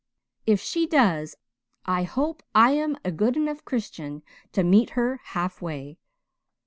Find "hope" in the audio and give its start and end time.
2.05-2.41